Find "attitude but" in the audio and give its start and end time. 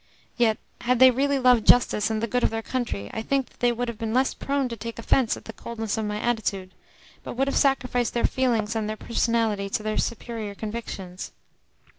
6.19-7.33